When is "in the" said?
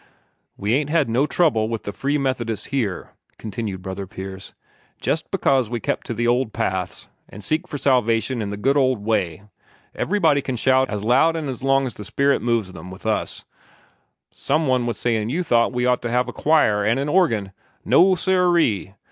8.41-8.57